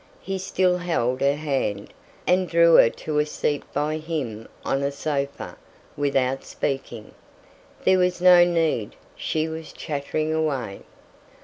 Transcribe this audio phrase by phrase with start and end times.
[0.21, 1.93] He still held her hand,
[2.25, 5.57] and drew her to a seat by him on a sofa,
[5.95, 7.13] without speaking.
[7.85, 10.81] There was no need; she was chattering away.